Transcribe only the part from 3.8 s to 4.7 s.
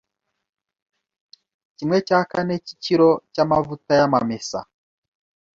y’amamesa